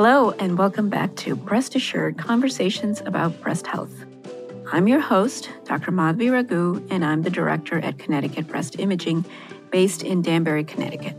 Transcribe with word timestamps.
Hello, 0.00 0.30
and 0.30 0.56
welcome 0.56 0.88
back 0.88 1.16
to 1.16 1.34
Breast 1.34 1.74
Assured 1.74 2.16
Conversations 2.16 3.00
about 3.00 3.40
Breast 3.40 3.66
Health. 3.66 4.04
I'm 4.70 4.86
your 4.86 5.00
host, 5.00 5.50
Dr. 5.64 5.90
Madhvi 5.90 6.30
Raghu, 6.30 6.86
and 6.88 7.04
I'm 7.04 7.22
the 7.22 7.30
director 7.30 7.80
at 7.80 7.98
Connecticut 7.98 8.46
Breast 8.46 8.78
Imaging, 8.78 9.24
based 9.72 10.04
in 10.04 10.22
Danbury, 10.22 10.62
Connecticut. 10.62 11.16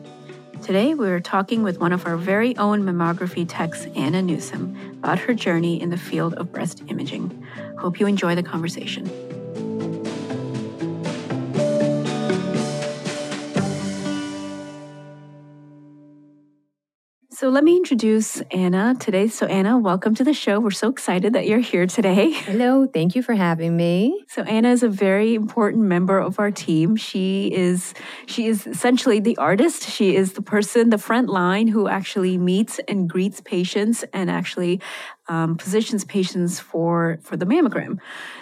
Today, 0.61 0.93
we're 0.93 1.19
talking 1.19 1.61
with 1.61 1.81
one 1.81 1.91
of 1.91 2.05
our 2.05 2.15
very 2.15 2.55
own 2.55 2.83
mammography 2.83 3.45
techs, 3.45 3.85
Anna 3.97 4.21
Newsom, 4.21 4.77
about 4.93 5.19
her 5.19 5.33
journey 5.33 5.81
in 5.81 5.89
the 5.89 5.97
field 5.97 6.35
of 6.35 6.53
breast 6.53 6.81
imaging. 6.87 7.45
Hope 7.79 7.99
you 7.99 8.07
enjoy 8.07 8.33
the 8.33 8.43
conversation. 8.43 9.28
So 17.39 17.47
let 17.47 17.63
me 17.63 17.77
introduce 17.77 18.41
Anna 18.51 18.97
today. 18.99 19.29
So 19.29 19.45
Anna, 19.45 19.77
welcome 19.77 20.13
to 20.15 20.25
the 20.25 20.33
show. 20.33 20.59
We're 20.59 20.71
so 20.71 20.89
excited 20.89 21.31
that 21.31 21.47
you're 21.47 21.59
here 21.59 21.87
today. 21.87 22.31
Hello, 22.33 22.85
thank 22.85 23.15
you 23.15 23.23
for 23.23 23.33
having 23.33 23.77
me. 23.77 24.25
So 24.27 24.41
Anna 24.41 24.71
is 24.71 24.83
a 24.83 24.89
very 24.89 25.35
important 25.35 25.83
member 25.85 26.19
of 26.19 26.37
our 26.37 26.51
team. 26.51 26.97
She 26.97 27.49
is 27.55 27.93
she 28.25 28.47
is 28.47 28.67
essentially 28.67 29.21
the 29.21 29.37
artist. 29.37 29.89
She 29.89 30.17
is 30.17 30.33
the 30.33 30.41
person, 30.41 30.89
the 30.89 30.97
front 30.97 31.29
line 31.29 31.69
who 31.69 31.87
actually 31.87 32.37
meets 32.37 32.77
and 32.89 33.09
greets 33.09 33.39
patients 33.39 34.03
and 34.11 34.29
actually 34.29 34.81
um, 35.29 35.55
positions 35.55 36.03
patients 36.03 36.59
for 36.59 37.19
for 37.23 37.37
the 37.37 37.45
mammogram. 37.45 37.99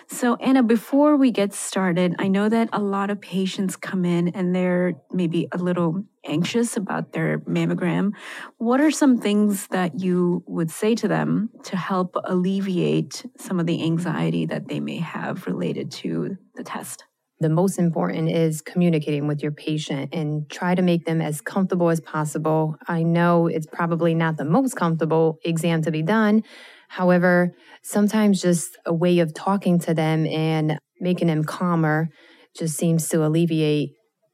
So 0.07 0.35
Anna, 0.37 0.63
before 0.63 1.17
we 1.17 1.31
get 1.31 1.53
started, 1.53 2.15
I 2.17 2.29
know 2.29 2.49
that 2.49 2.69
a 2.71 2.79
lot 2.79 3.09
of 3.11 3.21
patients 3.21 3.75
come 3.75 4.05
in 4.05 4.29
and 4.29 4.55
they're 4.55 4.93
maybe 5.11 5.47
a 5.51 5.57
little 5.57 6.05
anxious 6.25 6.77
about 6.77 7.11
their 7.11 7.39
mammogram. 7.39 8.11
What 8.57 8.81
are 8.81 8.91
some 8.91 9.17
things 9.17 9.67
that 9.67 9.99
you 9.99 10.43
would 10.47 10.71
say 10.71 10.95
to 10.95 11.07
them 11.07 11.49
to 11.63 11.77
help 11.77 12.15
alleviate 12.23 13.25
some 13.37 13.59
of 13.59 13.65
the 13.65 13.83
anxiety 13.83 14.45
that 14.45 14.67
they 14.67 14.79
may 14.79 14.97
have 14.97 15.45
related 15.45 15.91
to 15.91 16.37
the 16.55 16.63
test? 16.63 17.03
The 17.39 17.49
most 17.49 17.77
important 17.77 18.29
is 18.29 18.61
communicating 18.61 19.27
with 19.27 19.43
your 19.43 19.51
patient 19.51 20.11
and 20.11 20.49
try 20.49 20.73
to 20.73 20.81
make 20.81 21.05
them 21.05 21.21
as 21.21 21.39
comfortable 21.39 21.89
as 21.91 21.99
possible. 21.99 22.75
I 22.87 23.03
know 23.03 23.45
it's 23.45 23.67
probably 23.67 24.15
not 24.15 24.37
the 24.37 24.45
most 24.45 24.75
comfortable 24.75 25.37
exam 25.45 25.83
to 25.83 25.91
be 25.91 26.01
done, 26.01 26.43
However, 26.87 27.53
sometimes 27.83 28.41
just 28.41 28.77
a 28.85 28.93
way 28.93 29.19
of 29.19 29.33
talking 29.33 29.79
to 29.79 29.93
them 29.93 30.25
and 30.25 30.79
making 30.99 31.27
them 31.27 31.43
calmer 31.43 32.09
just 32.57 32.75
seems 32.77 33.07
to 33.09 33.25
alleviate, 33.25 33.91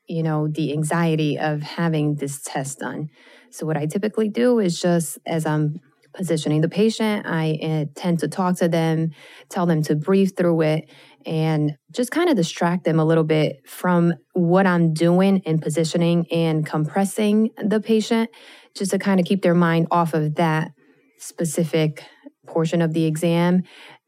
you 0.07 0.23
know, 0.23 0.47
the 0.47 0.71
anxiety 0.71 1.37
of 1.37 1.61
having 1.61 2.15
this 2.15 2.41
test 2.43 2.79
done. 2.79 3.09
So 3.51 3.65
what 3.65 3.77
I 3.77 3.85
typically 3.85 4.29
do 4.29 4.59
is 4.59 4.79
just 4.79 5.17
as 5.25 5.45
I'm 5.45 5.75
positioning 6.15 6.61
the 6.61 6.69
patient, 6.69 7.25
I 7.27 7.87
tend 7.95 8.19
to 8.19 8.27
talk 8.27 8.57
to 8.57 8.69
them, 8.69 9.09
tell 9.49 9.65
them 9.65 9.81
to 9.83 9.95
breathe 9.95 10.31
through 10.37 10.61
it, 10.61 10.89
and 11.25 11.75
just 11.91 12.11
kind 12.11 12.29
of 12.29 12.35
distract 12.35 12.83
them 12.83 12.99
a 12.99 13.05
little 13.05 13.23
bit 13.23 13.57
from 13.65 14.13
what 14.33 14.67
I'm 14.67 14.93
doing 14.93 15.39
in 15.39 15.59
positioning 15.59 16.27
and 16.31 16.65
compressing 16.65 17.49
the 17.57 17.79
patient, 17.79 18.29
just 18.75 18.91
to 18.91 18.99
kind 18.99 19.19
of 19.19 19.25
keep 19.25 19.41
their 19.41 19.55
mind 19.55 19.87
off 19.89 20.13
of 20.13 20.35
that 20.35 20.71
specific 21.17 22.03
portion 22.47 22.81
of 22.81 22.93
the 22.93 23.05
exam. 23.05 23.63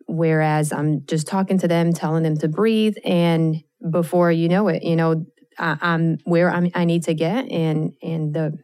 Whereas 0.07 0.71
I'm 0.71 1.05
just 1.05 1.27
talking 1.27 1.57
to 1.59 1.67
them, 1.67 1.93
telling 1.93 2.23
them 2.23 2.37
to 2.37 2.47
breathe. 2.47 2.95
And 3.03 3.63
before 3.89 4.31
you 4.31 4.49
know 4.49 4.67
it, 4.67 4.83
you 4.83 4.95
know, 4.95 5.25
I, 5.57 5.77
am 5.81 6.17
where 6.25 6.51
I'm, 6.51 6.69
I 6.75 6.85
need 6.85 7.03
to 7.03 7.13
get 7.13 7.49
and, 7.49 7.93
and 8.03 8.33
the, 8.33 8.57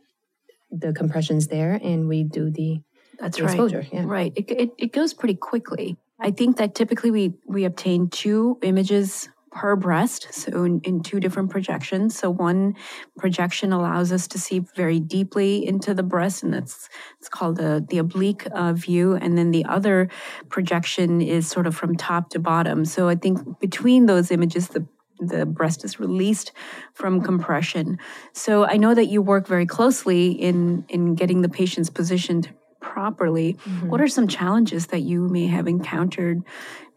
the 0.72 0.94
compression's 0.94 1.48
there 1.48 1.74
and 1.74 2.08
we 2.08 2.24
do 2.24 2.50
the, 2.50 2.82
that's 3.20 3.38
the 3.38 3.44
right. 3.44 3.52
exposure. 3.52 3.86
Yeah. 3.92 4.04
Right. 4.06 4.34
It, 4.36 4.52
it, 4.52 4.70
it 4.78 4.94
goes 4.94 5.14
pretty 5.14 5.36
quickly. 5.36 5.98
I 6.20 6.32
think 6.32 6.58
that 6.58 6.76
typically 6.76 7.12
we, 7.12 7.34
we 7.48 7.66
obtain 7.66 8.10
two 8.10 8.60
images 8.62 9.30
per 9.52 9.76
breast, 9.76 10.34
so 10.34 10.64
in, 10.64 10.80
in, 10.82 11.02
two 11.02 11.20
different 11.20 11.50
projections. 11.50 12.18
So 12.18 12.30
one 12.30 12.76
projection 13.18 13.74
allows 13.74 14.12
us 14.12 14.28
to 14.30 14.40
see 14.40 14.60
very 14.76 15.00
deeply 15.00 15.68
into 15.68 15.94
the 15.94 16.04
breast, 16.04 16.42
and 16.42 16.54
that's 16.54 16.88
it's 17.20 17.28
called 17.28 17.58
the 17.58 17.86
the 17.88 17.98
oblique 17.98 18.48
uh, 18.54 18.74
view. 18.74 19.16
And 19.16 19.38
then 19.38 19.52
the 19.52 19.66
other 19.66 20.10
projection 20.50 21.22
is 21.22 21.48
sort 21.48 21.68
of 21.68 21.76
from 21.76 21.98
top 21.98 22.30
to 22.30 22.40
bottom. 22.40 22.86
So 22.86 23.10
I 23.10 23.16
think 23.16 23.60
between 23.60 24.06
those 24.06 24.32
images, 24.32 24.70
the 24.70 24.88
the 25.20 25.46
breast 25.46 25.84
is 25.84 26.00
released 26.00 26.52
from 26.94 27.22
compression. 27.22 28.00
So 28.34 28.66
I 28.66 28.78
know 28.78 28.96
that 28.96 29.06
you 29.06 29.22
work 29.22 29.48
very 29.48 29.66
closely 29.66 30.32
in 30.32 30.86
in 30.88 31.16
getting 31.16 31.42
the 31.42 31.50
patients 31.50 31.90
positioned 31.90 32.54
properly. 32.80 33.54
Mm-hmm. 33.54 33.90
What 33.90 34.02
are 34.02 34.08
some 34.08 34.28
challenges 34.28 34.88
that 34.88 35.02
you 35.02 35.28
may 35.28 35.48
have 35.48 35.68
encountered 35.68 36.42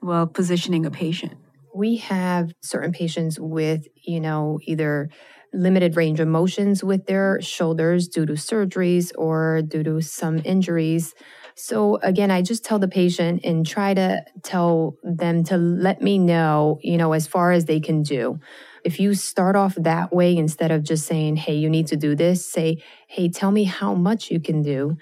while 0.00 0.26
positioning 0.26 0.86
a 0.86 0.90
patient? 0.90 1.34
We 1.74 1.96
have 1.96 2.52
certain 2.62 2.92
patients 2.92 3.38
with, 3.38 3.86
you 4.06 4.20
know, 4.20 4.58
either 4.62 5.10
limited 5.52 5.96
range 5.96 6.20
of 6.20 6.28
motions 6.28 6.82
with 6.82 7.06
their 7.06 7.40
shoulders 7.40 8.08
due 8.08 8.26
to 8.26 8.32
surgeries 8.32 9.12
or 9.16 9.62
due 9.62 9.82
to 9.84 10.00
some 10.00 10.40
injuries. 10.44 11.14
So 11.54 11.98
again, 12.02 12.30
I 12.30 12.42
just 12.42 12.64
tell 12.64 12.80
the 12.80 12.88
patient 12.88 13.42
and 13.44 13.64
try 13.66 13.94
to 13.94 14.24
tell 14.42 14.96
them 15.04 15.44
to 15.44 15.56
let 15.56 16.02
me 16.02 16.18
know, 16.18 16.78
you 16.82 16.96
know, 16.96 17.12
as 17.12 17.28
far 17.28 17.52
as 17.52 17.66
they 17.66 17.78
can 17.78 18.02
do. 18.02 18.40
If 18.84 18.98
you 18.98 19.14
start 19.14 19.54
off 19.54 19.76
that 19.76 20.12
way 20.12 20.36
instead 20.36 20.72
of 20.72 20.82
just 20.82 21.06
saying, 21.06 21.36
hey, 21.36 21.54
you 21.54 21.70
need 21.70 21.86
to 21.88 21.96
do 21.96 22.16
this, 22.16 22.44
say, 22.44 22.82
hey, 23.06 23.28
tell 23.28 23.52
me 23.52 23.64
how 23.64 23.94
much 23.94 24.30
you 24.30 24.40
can 24.40 24.62
do. 24.62 24.96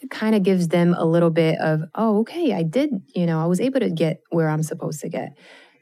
It 0.00 0.10
kind 0.10 0.36
of 0.36 0.42
gives 0.42 0.68
them 0.68 0.94
a 0.96 1.04
little 1.04 1.30
bit 1.30 1.58
of, 1.58 1.80
oh, 1.94 2.20
okay, 2.20 2.52
I 2.52 2.62
did, 2.62 2.90
you 3.14 3.26
know, 3.26 3.42
I 3.42 3.46
was 3.46 3.60
able 3.60 3.80
to 3.80 3.90
get 3.90 4.20
where 4.30 4.48
I'm 4.48 4.62
supposed 4.62 5.00
to 5.00 5.08
get. 5.08 5.30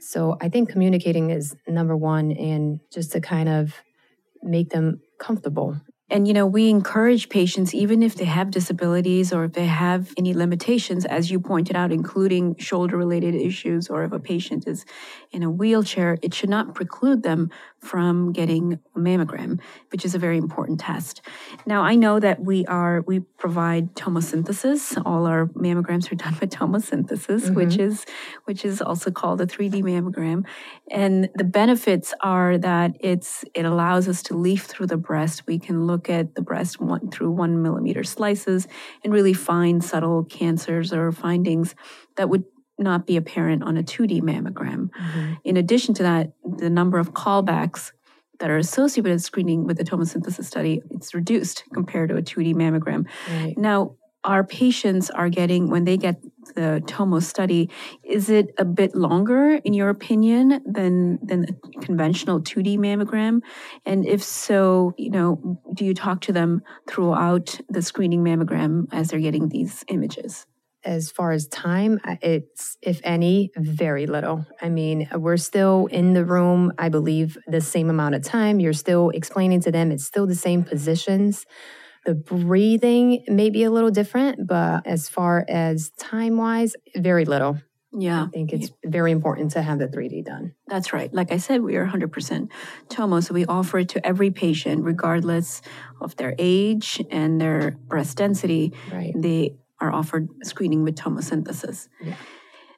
So 0.04 0.36
I 0.40 0.48
think 0.48 0.68
communicating 0.68 1.30
is 1.30 1.56
number 1.66 1.96
one, 1.96 2.30
and 2.32 2.80
just 2.92 3.12
to 3.12 3.20
kind 3.20 3.48
of 3.48 3.74
make 4.42 4.70
them 4.70 5.00
comfortable. 5.18 5.80
And, 6.10 6.28
you 6.28 6.34
know, 6.34 6.46
we 6.46 6.68
encourage 6.68 7.30
patients, 7.30 7.74
even 7.74 8.02
if 8.02 8.14
they 8.14 8.26
have 8.26 8.50
disabilities 8.50 9.32
or 9.32 9.44
if 9.44 9.54
they 9.54 9.64
have 9.64 10.12
any 10.18 10.34
limitations, 10.34 11.06
as 11.06 11.30
you 11.30 11.40
pointed 11.40 11.74
out, 11.74 11.90
including 11.90 12.56
shoulder 12.58 12.98
related 12.98 13.34
issues, 13.34 13.88
or 13.88 14.04
if 14.04 14.12
a 14.12 14.20
patient 14.20 14.68
is 14.68 14.84
in 15.32 15.42
a 15.42 15.50
wheelchair, 15.50 16.18
it 16.20 16.34
should 16.34 16.50
not 16.50 16.74
preclude 16.74 17.22
them 17.22 17.50
from 17.84 18.32
getting 18.32 18.80
a 18.94 18.98
mammogram, 18.98 19.60
which 19.90 20.04
is 20.04 20.14
a 20.14 20.18
very 20.18 20.38
important 20.38 20.80
test. 20.80 21.20
Now, 21.66 21.82
I 21.82 21.94
know 21.94 22.18
that 22.18 22.40
we 22.40 22.64
are, 22.66 23.02
we 23.06 23.20
provide 23.20 23.94
tomosynthesis. 23.94 25.00
All 25.04 25.26
our 25.26 25.46
mammograms 25.48 26.10
are 26.10 26.14
done 26.24 26.36
with 26.40 26.50
tomosynthesis, 26.50 27.42
mm-hmm. 27.42 27.54
which 27.54 27.76
is, 27.76 28.06
which 28.44 28.64
is 28.64 28.80
also 28.80 29.10
called 29.10 29.40
a 29.40 29.46
3D 29.46 29.82
mammogram. 29.82 30.44
And 30.90 31.28
the 31.34 31.44
benefits 31.44 32.14
are 32.20 32.58
that 32.58 32.96
it's, 33.00 33.44
it 33.54 33.64
allows 33.64 34.08
us 34.08 34.22
to 34.24 34.34
leaf 34.34 34.64
through 34.64 34.86
the 34.86 34.96
breast. 34.96 35.46
We 35.46 35.58
can 35.58 35.86
look 35.86 36.08
at 36.08 36.34
the 36.34 36.42
breast 36.42 36.80
one, 36.80 37.10
through 37.10 37.32
one 37.32 37.62
millimeter 37.62 38.04
slices 38.04 38.66
and 39.02 39.12
really 39.12 39.34
find 39.34 39.84
subtle 39.84 40.24
cancers 40.24 40.92
or 40.92 41.12
findings 41.12 41.74
that 42.16 42.28
would 42.28 42.44
not 42.78 43.06
be 43.06 43.16
apparent 43.16 43.62
on 43.62 43.76
a 43.76 43.82
2D 43.82 44.22
mammogram. 44.22 44.90
Mm-hmm. 44.90 45.34
In 45.44 45.56
addition 45.56 45.94
to 45.94 46.02
that, 46.02 46.32
the 46.44 46.70
number 46.70 46.98
of 46.98 47.12
callbacks 47.12 47.92
that 48.40 48.50
are 48.50 48.58
associated 48.58 49.10
with 49.10 49.22
screening 49.22 49.64
with 49.64 49.78
the 49.78 49.84
tomosynthesis 49.84 50.44
study, 50.44 50.82
it's 50.90 51.14
reduced 51.14 51.64
compared 51.72 52.08
to 52.08 52.16
a 52.16 52.22
2D 52.22 52.54
mammogram. 52.54 53.06
Right. 53.30 53.56
Now, 53.56 53.96
our 54.24 54.42
patients 54.42 55.10
are 55.10 55.28
getting 55.28 55.68
when 55.68 55.84
they 55.84 55.96
get 55.96 56.20
the 56.56 56.82
tomo 56.86 57.20
study 57.20 57.70
is 58.02 58.28
it 58.28 58.54
a 58.58 58.64
bit 58.64 58.94
longer 58.94 59.56
in 59.64 59.74
your 59.74 59.88
opinion 59.88 60.62
than 60.66 61.18
than 61.22 61.44
a 61.44 61.80
conventional 61.80 62.40
2d 62.40 62.78
mammogram 62.78 63.40
and 63.84 64.06
if 64.06 64.22
so 64.22 64.94
you 64.96 65.10
know 65.10 65.58
do 65.74 65.84
you 65.84 65.94
talk 65.94 66.20
to 66.20 66.32
them 66.32 66.62
throughout 66.88 67.60
the 67.68 67.82
screening 67.82 68.22
mammogram 68.22 68.86
as 68.92 69.08
they're 69.08 69.20
getting 69.20 69.48
these 69.48 69.84
images 69.88 70.46
as 70.84 71.10
far 71.10 71.32
as 71.32 71.46
time, 71.48 72.00
it's, 72.22 72.76
if 72.82 73.00
any, 73.04 73.50
very 73.56 74.06
little. 74.06 74.46
I 74.60 74.68
mean, 74.68 75.08
we're 75.14 75.36
still 75.36 75.86
in 75.86 76.12
the 76.12 76.24
room, 76.24 76.72
I 76.78 76.88
believe, 76.88 77.38
the 77.46 77.60
same 77.60 77.90
amount 77.90 78.14
of 78.14 78.22
time. 78.22 78.60
You're 78.60 78.72
still 78.72 79.10
explaining 79.10 79.60
to 79.62 79.72
them, 79.72 79.90
it's 79.90 80.04
still 80.04 80.26
the 80.26 80.34
same 80.34 80.62
positions. 80.62 81.46
The 82.04 82.14
breathing 82.14 83.24
may 83.28 83.48
be 83.48 83.64
a 83.64 83.70
little 83.70 83.90
different, 83.90 84.46
but 84.46 84.86
as 84.86 85.08
far 85.08 85.44
as 85.48 85.90
time 85.98 86.36
wise, 86.36 86.74
very 86.94 87.24
little. 87.24 87.58
Yeah. 87.96 88.24
I 88.24 88.26
think 88.26 88.52
it's 88.52 88.70
very 88.84 89.12
important 89.12 89.52
to 89.52 89.62
have 89.62 89.78
the 89.78 89.86
3D 89.86 90.24
done. 90.24 90.54
That's 90.66 90.92
right. 90.92 91.12
Like 91.14 91.30
I 91.32 91.36
said, 91.36 91.62
we 91.62 91.76
are 91.76 91.86
100% 91.86 92.50
Tomo, 92.88 93.20
so 93.20 93.32
we 93.32 93.46
offer 93.46 93.78
it 93.78 93.88
to 93.90 94.04
every 94.04 94.30
patient, 94.32 94.84
regardless 94.84 95.62
of 96.00 96.16
their 96.16 96.34
age 96.38 97.00
and 97.10 97.40
their 97.40 97.70
breast 97.70 98.16
density. 98.16 98.72
Right. 98.92 99.12
They 99.16 99.56
are 99.80 99.92
offered 99.92 100.28
screening 100.42 100.82
with 100.82 100.96
tomosynthesis. 100.96 101.88
Yeah. 102.02 102.16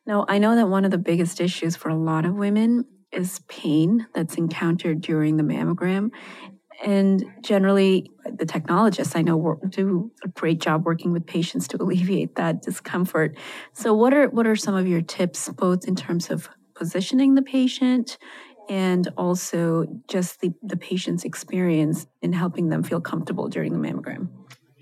Now, 0.06 0.24
I 0.28 0.38
know 0.38 0.54
that 0.54 0.68
one 0.68 0.84
of 0.84 0.90
the 0.90 0.98
biggest 0.98 1.40
issues 1.40 1.76
for 1.76 1.88
a 1.88 1.96
lot 1.96 2.24
of 2.24 2.34
women 2.34 2.84
is 3.12 3.40
pain 3.48 4.06
that's 4.14 4.36
encountered 4.36 5.00
during 5.00 5.36
the 5.36 5.42
mammogram. 5.42 6.10
And 6.84 7.24
generally, 7.42 8.10
the 8.24 8.44
technologists 8.44 9.16
I 9.16 9.22
know 9.22 9.36
work, 9.36 9.60
do 9.70 10.12
a 10.22 10.28
great 10.28 10.60
job 10.60 10.84
working 10.84 11.12
with 11.12 11.26
patients 11.26 11.66
to 11.68 11.76
alleviate 11.82 12.36
that 12.36 12.62
discomfort. 12.62 13.36
So, 13.72 13.94
what 13.94 14.12
are 14.12 14.28
what 14.28 14.46
are 14.46 14.56
some 14.56 14.74
of 14.74 14.86
your 14.86 15.00
tips, 15.00 15.48
both 15.48 15.88
in 15.88 15.96
terms 15.96 16.30
of 16.30 16.48
positioning 16.74 17.34
the 17.34 17.42
patient 17.42 18.18
and 18.68 19.08
also 19.16 19.86
just 20.08 20.40
the, 20.40 20.52
the 20.62 20.76
patient's 20.76 21.24
experience 21.24 22.06
in 22.20 22.32
helping 22.32 22.68
them 22.68 22.82
feel 22.82 23.00
comfortable 23.00 23.48
during 23.48 23.72
the 23.72 23.78
mammogram? 23.78 24.28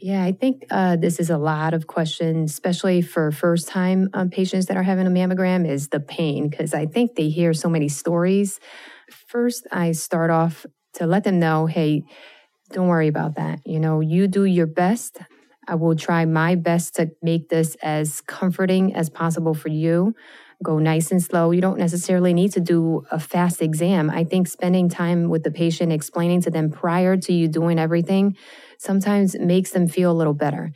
Yeah, 0.04 0.22
I 0.22 0.32
think 0.32 0.66
uh, 0.70 0.96
this 0.96 1.18
is 1.18 1.30
a 1.30 1.38
lot 1.38 1.72
of 1.72 1.86
questions, 1.86 2.52
especially 2.52 3.00
for 3.00 3.30
first 3.32 3.68
time 3.68 4.10
um, 4.12 4.28
patients 4.28 4.66
that 4.66 4.76
are 4.76 4.82
having 4.82 5.06
a 5.06 5.10
mammogram, 5.10 5.66
is 5.66 5.88
the 5.88 5.98
pain, 5.98 6.50
because 6.50 6.74
I 6.74 6.84
think 6.84 7.14
they 7.14 7.30
hear 7.30 7.54
so 7.54 7.70
many 7.70 7.88
stories. 7.88 8.60
First, 9.28 9.66
I 9.72 9.92
start 9.92 10.28
off 10.28 10.66
to 10.96 11.06
let 11.06 11.24
them 11.24 11.40
know 11.40 11.64
hey, 11.64 12.02
don't 12.70 12.88
worry 12.88 13.08
about 13.08 13.36
that. 13.36 13.60
You 13.64 13.80
know, 13.80 14.00
you 14.00 14.28
do 14.28 14.44
your 14.44 14.66
best. 14.66 15.20
I 15.66 15.76
will 15.76 15.96
try 15.96 16.26
my 16.26 16.54
best 16.54 16.96
to 16.96 17.10
make 17.22 17.48
this 17.48 17.74
as 17.82 18.20
comforting 18.20 18.94
as 18.94 19.08
possible 19.08 19.54
for 19.54 19.70
you. 19.70 20.14
Go 20.62 20.78
nice 20.78 21.10
and 21.10 21.22
slow. 21.22 21.50
You 21.50 21.60
don't 21.62 21.78
necessarily 21.78 22.32
need 22.34 22.52
to 22.52 22.60
do 22.60 23.04
a 23.10 23.18
fast 23.18 23.62
exam. 23.62 24.10
I 24.10 24.24
think 24.24 24.48
spending 24.48 24.88
time 24.88 25.28
with 25.30 25.42
the 25.42 25.50
patient, 25.50 25.92
explaining 25.92 26.42
to 26.42 26.50
them 26.50 26.70
prior 26.70 27.16
to 27.16 27.32
you 27.32 27.48
doing 27.48 27.78
everything, 27.78 28.36
sometimes 28.84 29.36
makes 29.38 29.70
them 29.70 29.88
feel 29.88 30.10
a 30.10 30.14
little 30.14 30.34
better. 30.34 30.72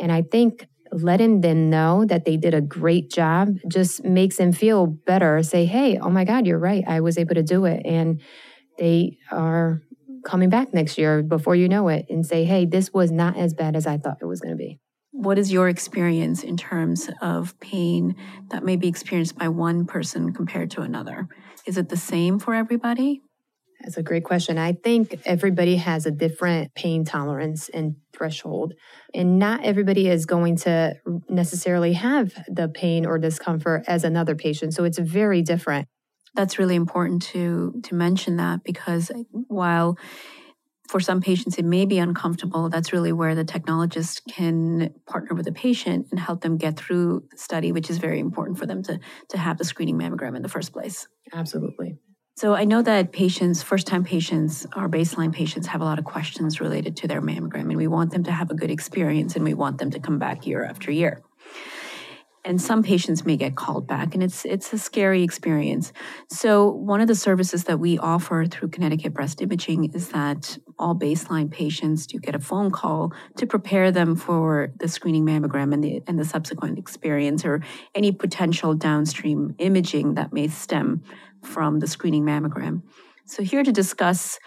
And 0.00 0.12
I 0.12 0.22
think 0.22 0.66
letting 0.90 1.40
them 1.40 1.70
know 1.70 2.04
that 2.04 2.24
they 2.24 2.36
did 2.36 2.54
a 2.54 2.60
great 2.60 3.10
job 3.10 3.56
just 3.68 4.04
makes 4.04 4.36
them 4.36 4.52
feel 4.52 4.86
better. 4.86 5.42
Say, 5.42 5.64
hey, 5.64 5.98
oh 5.98 6.10
my 6.10 6.24
God, 6.24 6.46
you're 6.46 6.58
right. 6.58 6.84
I 6.86 7.00
was 7.00 7.16
able 7.16 7.34
to 7.34 7.42
do 7.42 7.64
it. 7.64 7.82
And 7.86 8.20
they 8.78 9.18
are 9.30 9.80
coming 10.24 10.50
back 10.50 10.72
next 10.72 10.98
year 10.98 11.22
before 11.22 11.56
you 11.56 11.68
know 11.68 11.88
it 11.88 12.06
and 12.08 12.24
say, 12.24 12.44
hey, 12.44 12.66
this 12.66 12.92
was 12.92 13.10
not 13.10 13.36
as 13.36 13.54
bad 13.54 13.74
as 13.76 13.86
I 13.86 13.98
thought 13.98 14.18
it 14.20 14.26
was 14.26 14.40
going 14.40 14.52
to 14.52 14.58
be. 14.58 14.78
What 15.12 15.38
is 15.38 15.52
your 15.52 15.68
experience 15.68 16.42
in 16.42 16.56
terms 16.56 17.10
of 17.20 17.58
pain 17.60 18.16
that 18.50 18.64
may 18.64 18.76
be 18.76 18.88
experienced 18.88 19.36
by 19.36 19.48
one 19.48 19.84
person 19.84 20.32
compared 20.32 20.70
to 20.72 20.80
another? 20.80 21.28
Is 21.66 21.76
it 21.76 21.90
the 21.90 21.96
same 21.96 22.38
for 22.38 22.54
everybody? 22.54 23.20
That's 23.82 23.96
a 23.96 24.02
great 24.02 24.24
question. 24.24 24.58
I 24.58 24.72
think 24.72 25.20
everybody 25.24 25.76
has 25.76 26.06
a 26.06 26.10
different 26.10 26.72
pain 26.74 27.04
tolerance 27.04 27.68
and 27.68 27.96
threshold, 28.12 28.74
and 29.12 29.38
not 29.38 29.64
everybody 29.64 30.08
is 30.08 30.24
going 30.24 30.56
to 30.58 30.94
necessarily 31.28 31.94
have 31.94 32.32
the 32.46 32.68
pain 32.68 33.04
or 33.04 33.18
discomfort 33.18 33.84
as 33.88 34.04
another 34.04 34.36
patient. 34.36 34.74
So 34.74 34.84
it's 34.84 34.98
very 34.98 35.42
different. 35.42 35.88
That's 36.34 36.58
really 36.58 36.76
important 36.76 37.22
to 37.34 37.80
to 37.84 37.94
mention 37.94 38.36
that 38.36 38.62
because 38.62 39.10
while 39.32 39.98
for 40.88 41.00
some 41.00 41.20
patients 41.20 41.58
it 41.58 41.64
may 41.64 41.84
be 41.84 41.98
uncomfortable, 41.98 42.68
that's 42.68 42.92
really 42.92 43.12
where 43.12 43.34
the 43.34 43.44
technologist 43.44 44.20
can 44.30 44.94
partner 45.06 45.34
with 45.34 45.46
the 45.46 45.52
patient 45.52 46.06
and 46.10 46.20
help 46.20 46.42
them 46.42 46.56
get 46.56 46.76
through 46.76 47.24
the 47.30 47.38
study, 47.38 47.72
which 47.72 47.90
is 47.90 47.98
very 47.98 48.20
important 48.20 48.58
for 48.58 48.66
them 48.66 48.82
to 48.84 49.00
to 49.30 49.38
have 49.38 49.58
the 49.58 49.64
screening 49.64 49.98
mammogram 49.98 50.36
in 50.36 50.42
the 50.42 50.48
first 50.48 50.72
place. 50.72 51.08
Absolutely. 51.32 51.98
So 52.34 52.54
I 52.54 52.64
know 52.64 52.80
that 52.82 53.12
patients, 53.12 53.62
first 53.62 53.86
time 53.86 54.04
patients, 54.04 54.66
our 54.72 54.88
baseline 54.88 55.32
patients 55.32 55.66
have 55.66 55.82
a 55.82 55.84
lot 55.84 55.98
of 55.98 56.06
questions 56.06 56.60
related 56.60 56.96
to 56.98 57.08
their 57.08 57.20
mammogram, 57.20 57.68
and 57.68 57.76
we 57.76 57.86
want 57.86 58.10
them 58.10 58.24
to 58.24 58.32
have 58.32 58.50
a 58.50 58.54
good 58.54 58.70
experience 58.70 59.36
and 59.36 59.44
we 59.44 59.54
want 59.54 59.78
them 59.78 59.90
to 59.90 60.00
come 60.00 60.18
back 60.18 60.46
year 60.46 60.64
after 60.64 60.90
year. 60.90 61.22
And 62.44 62.60
some 62.60 62.82
patients 62.82 63.24
may 63.24 63.36
get 63.36 63.54
called 63.54 63.86
back 63.86 64.14
and 64.14 64.22
it's 64.22 64.44
it's 64.44 64.72
a 64.72 64.78
scary 64.78 65.22
experience. 65.22 65.92
So 66.28 66.68
one 66.70 67.00
of 67.00 67.06
the 67.06 67.14
services 67.14 67.64
that 67.64 67.78
we 67.78 67.98
offer 67.98 68.46
through 68.46 68.70
connecticut 68.70 69.14
breast 69.14 69.40
imaging 69.40 69.92
is 69.94 70.08
that 70.08 70.58
all 70.76 70.96
baseline 70.96 71.52
patients 71.52 72.04
do 72.04 72.18
get 72.18 72.34
a 72.34 72.40
phone 72.40 72.72
call 72.72 73.12
to 73.36 73.46
prepare 73.46 73.92
them 73.92 74.16
for 74.16 74.72
the 74.80 74.88
screening 74.88 75.24
mammogram 75.24 75.72
and 75.72 75.84
the 75.84 76.02
and 76.08 76.18
the 76.18 76.24
subsequent 76.24 76.78
experience 76.78 77.44
or 77.44 77.62
any 77.94 78.10
potential 78.10 78.74
downstream 78.74 79.54
imaging 79.58 80.14
that 80.14 80.32
may 80.32 80.48
stem 80.48 81.04
from 81.42 81.80
the 81.80 81.86
screening 81.86 82.24
mammogram 82.24 82.82
so 83.24 83.42
here 83.42 83.62
to 83.62 83.72
discuss 83.72 84.38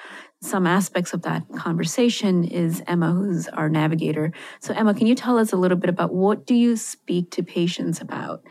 some 0.42 0.68
aspects 0.68 1.14
of 1.14 1.22
that 1.24 1.44
conversation 1.56 2.44
is 2.44 2.84
Emma, 2.88 3.12
who's 3.12 3.48
our 3.48 3.70
navigator. 3.70 4.32
So, 4.60 4.74
Emma, 4.74 4.94
can 4.94 5.08
you 5.08 5.16
tell 5.16 5.40
us 5.40 5.54
a 5.54 5.58
little 5.58 5.78
bit 5.78 5.90
about 5.90 6.14
what 6.14 6.46
do 6.46 6.54
you 6.54 6.76
speak 6.76 7.32
to 7.32 7.44
patients 7.44 8.02
about 8.02 8.44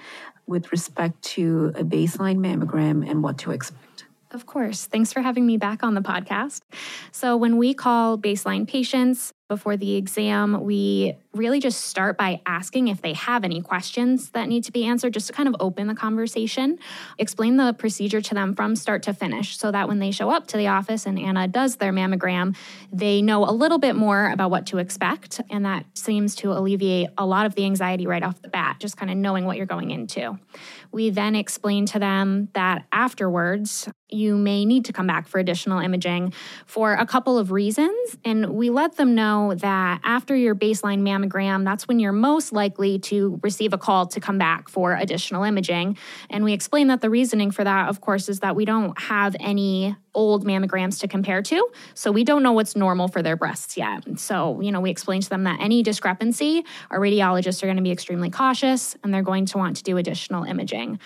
with 0.47 0.73
respect 0.73 1.23
to 1.23 1.73
a 1.77 1.85
baseline 1.85 2.39
mammogram 2.39 3.09
and 3.09 3.23
what 3.23 3.39
to 3.39 3.51
expect? 3.51 4.07
Of 4.33 4.47
course. 4.47 4.87
Thanks 4.87 5.13
for 5.13 5.21
having 5.21 5.47
me 5.47 5.57
back 5.57 5.85
on 5.85 5.95
the 5.95 6.01
podcast. 6.01 6.63
So, 7.13 7.37
when 7.37 7.59
we 7.59 7.75
call 7.75 8.19
baseline 8.19 8.67
patients, 8.67 9.34
before 9.49 9.77
the 9.77 9.97
exam, 9.97 10.63
we 10.63 11.17
really 11.35 11.61
just 11.61 11.83
start 11.83 12.17
by 12.17 12.41
asking 12.47 12.89
if 12.89 13.03
they 13.03 13.13
have 13.13 13.45
any 13.45 13.61
questions 13.61 14.31
that 14.31 14.49
need 14.49 14.65
to 14.65 14.73
be 14.73 14.85
answered, 14.85 15.13
just 15.13 15.27
to 15.27 15.33
kind 15.33 15.49
of 15.49 15.57
open 15.61 15.87
the 15.87 15.95
conversation, 15.95 16.79
explain 17.19 17.57
the 17.57 17.75
procedure 17.75 18.21
to 18.21 18.35
them 18.35 18.55
from 18.55 18.75
start 18.75 19.03
to 19.03 19.13
finish, 19.13 19.59
so 19.59 19.71
that 19.71 19.87
when 19.89 19.99
they 19.99 20.11
show 20.11 20.31
up 20.31 20.47
to 20.47 20.57
the 20.57 20.69
office 20.69 21.05
and 21.07 21.19
Anna 21.19 21.47
does 21.47 21.77
their 21.77 21.93
mammogram, 21.93 22.57
they 22.93 23.21
know 23.21 23.45
a 23.45 23.53
little 23.53 23.79
bit 23.79 23.97
more 23.97 24.31
about 24.31 24.51
what 24.51 24.67
to 24.67 24.79
expect. 24.79 25.41
And 25.51 25.65
that 25.65 25.85
seems 25.95 26.35
to 26.37 26.53
alleviate 26.53 27.11
a 27.19 27.27
lot 27.27 27.45
of 27.45 27.55
the 27.55 27.65
anxiety 27.65 28.07
right 28.07 28.23
off 28.23 28.41
the 28.41 28.49
bat, 28.49 28.77
just 28.79 28.97
kind 28.97 29.11
of 29.11 29.17
knowing 29.17 29.45
what 29.45 29.57
you're 29.57 29.67
going 29.67 29.91
into. 29.91 30.39
We 30.91 31.11
then 31.11 31.35
explain 31.35 31.87
to 31.87 31.99
them 31.99 32.49
that 32.55 32.87
afterwards, 32.93 33.89
you 34.15 34.37
may 34.37 34.65
need 34.65 34.85
to 34.87 34.93
come 34.93 35.07
back 35.07 35.29
for 35.29 35.39
additional 35.39 35.81
imaging 35.81 36.33
for 36.67 36.95
a 36.95 37.07
couple 37.07 37.39
of 37.39 37.51
reasons. 37.53 38.17
And 38.25 38.51
we 38.51 38.71
let 38.71 38.97
them 38.97 39.15
know 39.15 39.55
that 39.57 40.01
after 40.05 40.35
your 40.35 40.55
baseline 40.55 41.01
mammogram, 41.01 41.65
that's 41.65 41.89
when 41.89 41.99
you're 41.99 42.13
most 42.13 42.53
likely 42.53 42.99
to 43.01 43.41
receive 43.43 43.73
a 43.73 43.79
call 43.79 44.07
to 44.07 44.21
come 44.21 44.39
back 44.39 44.69
for 44.69 44.95
additional 44.95 45.43
imaging. 45.43 45.99
And 46.31 46.45
we 46.45 46.53
explain 46.53 46.89
that 46.89 47.01
the 47.01 47.11
reasoning 47.11 47.51
for 47.51 47.65
that, 47.65 47.89
of 47.89 48.01
course, 48.01 48.29
is 48.29 48.41
that 48.41 48.57
we 48.57 48.65
don't 48.65 48.99
have 48.99 49.37
any 49.41 49.97
old 50.15 50.45
mammograms 50.45 51.01
to 51.01 51.09
compare 51.09 51.43
to. 51.43 51.69
So 51.95 52.11
we 52.13 52.25
don't 52.25 52.43
know 52.43 52.53
what's 52.53 52.77
normal 52.77 53.09
for 53.09 53.23
their 53.23 53.37
breasts 53.37 53.77
yet. 53.77 54.19
So, 54.19 54.61
you 54.61 54.73
know, 54.73 54.81
we 54.81 54.91
explain 54.91 55.21
to 55.21 55.29
them 55.29 55.45
that 55.45 55.61
any 55.61 55.83
discrepancy, 55.83 56.65
our 56.91 56.99
radiologists 56.99 57.63
are 57.63 57.67
going 57.67 57.77
to 57.77 57.83
be 57.83 57.91
extremely 57.91 58.31
cautious 58.31 58.97
and 59.03 59.13
they're 59.13 59.23
going 59.23 59.47
to 59.47 59.59
want 59.59 59.77
to 59.77 59.83
do 59.83 59.97
additional 59.97 60.45
imaging. 60.45 60.99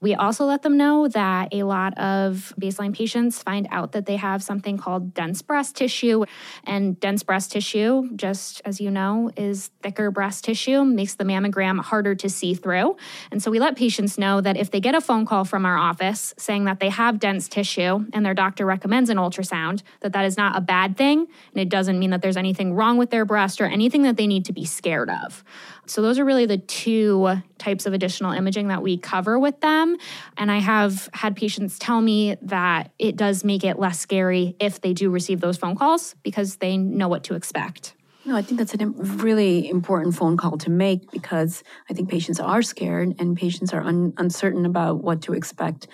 We 0.00 0.14
also 0.14 0.44
let 0.44 0.60
them 0.60 0.76
know 0.76 1.08
that 1.08 1.48
a 1.52 1.62
lot 1.62 1.96
of 1.96 2.52
baseline 2.60 2.94
patients 2.94 3.42
find 3.42 3.66
out 3.70 3.92
that 3.92 4.04
they 4.04 4.16
have 4.16 4.42
something 4.42 4.76
called 4.76 5.14
dense 5.14 5.40
breast 5.40 5.76
tissue. 5.76 6.24
And 6.64 7.00
dense 7.00 7.22
breast 7.22 7.52
tissue, 7.52 8.10
just 8.14 8.60
as 8.66 8.82
you 8.82 8.90
know, 8.90 9.30
is 9.34 9.70
thicker 9.82 10.10
breast 10.10 10.44
tissue, 10.44 10.84
makes 10.84 11.14
the 11.14 11.24
mammogram 11.24 11.80
harder 11.80 12.14
to 12.16 12.28
see 12.28 12.52
through. 12.52 12.96
And 13.30 13.42
so 13.42 13.50
we 13.50 13.58
let 13.58 13.76
patients 13.76 14.18
know 14.18 14.42
that 14.42 14.58
if 14.58 14.70
they 14.70 14.80
get 14.80 14.94
a 14.94 15.00
phone 15.00 15.24
call 15.24 15.46
from 15.46 15.64
our 15.64 15.78
office 15.78 16.34
saying 16.36 16.64
that 16.64 16.80
they 16.80 16.90
have 16.90 17.18
dense 17.18 17.48
tissue 17.48 18.04
and 18.12 18.26
their 18.26 18.34
doctor 18.34 18.53
recommends 18.62 19.10
an 19.10 19.16
ultrasound, 19.16 19.82
that 20.00 20.12
that 20.12 20.24
is 20.24 20.36
not 20.36 20.56
a 20.56 20.60
bad 20.60 20.96
thing. 20.96 21.20
And 21.20 21.60
it 21.60 21.68
doesn't 21.68 21.98
mean 21.98 22.10
that 22.10 22.22
there's 22.22 22.36
anything 22.36 22.74
wrong 22.74 22.96
with 22.96 23.10
their 23.10 23.24
breast 23.24 23.60
or 23.60 23.64
anything 23.64 24.02
that 24.02 24.16
they 24.16 24.26
need 24.26 24.44
to 24.44 24.52
be 24.52 24.64
scared 24.64 25.10
of. 25.10 25.42
So, 25.86 26.00
those 26.00 26.18
are 26.18 26.24
really 26.24 26.46
the 26.46 26.58
two 26.58 27.36
types 27.58 27.86
of 27.86 27.92
additional 27.92 28.32
imaging 28.32 28.68
that 28.68 28.82
we 28.82 28.96
cover 28.96 29.38
with 29.38 29.60
them. 29.60 29.96
And 30.36 30.50
I 30.50 30.58
have 30.58 31.08
had 31.12 31.36
patients 31.36 31.78
tell 31.78 32.00
me 32.00 32.36
that 32.42 32.92
it 32.98 33.16
does 33.16 33.44
make 33.44 33.64
it 33.64 33.78
less 33.78 33.98
scary 33.98 34.56
if 34.60 34.80
they 34.80 34.92
do 34.92 35.10
receive 35.10 35.40
those 35.40 35.56
phone 35.56 35.76
calls 35.76 36.14
because 36.22 36.56
they 36.56 36.76
know 36.76 37.08
what 37.08 37.24
to 37.24 37.34
expect. 37.34 37.94
No, 38.26 38.36
I 38.36 38.42
think 38.42 38.58
that's 38.58 38.74
a 38.74 38.86
really 38.86 39.68
important 39.68 40.14
phone 40.14 40.38
call 40.38 40.56
to 40.58 40.70
make 40.70 41.10
because 41.10 41.62
I 41.90 41.92
think 41.92 42.08
patients 42.08 42.40
are 42.40 42.62
scared 42.62 43.14
and 43.18 43.36
patients 43.36 43.74
are 43.74 43.82
un- 43.82 44.14
uncertain 44.16 44.64
about 44.64 45.02
what 45.02 45.20
to 45.22 45.34
expect. 45.34 45.88